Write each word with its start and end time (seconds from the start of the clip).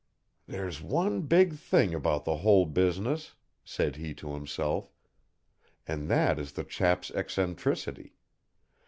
"There's 0.47 0.81
one 0.81 1.21
big 1.27 1.53
thing 1.53 1.93
about 1.93 2.25
the 2.25 2.37
whole 2.37 2.65
business," 2.65 3.35
said 3.63 3.97
he 3.97 4.15
to 4.15 4.33
himself, 4.33 4.91
"and 5.87 6.09
that 6.09 6.39
is 6.39 6.53
the 6.53 6.63
chap's 6.63 7.11
eccentricity. 7.11 8.15